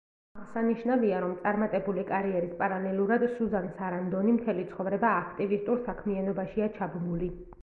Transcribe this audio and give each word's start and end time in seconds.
აღსანიშნავია, 0.43 1.17
რომ 1.25 1.35
წარმატებული 1.43 2.05
კარიერის 2.11 2.55
პარალელურად, 2.63 3.27
სუზან 3.35 3.69
სარანდონი 3.77 4.35
მთელი 4.39 4.67
ცხოვრება 4.73 5.13
აქტივისტურ 5.23 5.85
საქმიანობაშია 5.91 6.73
ჩაბმული. 6.81 7.31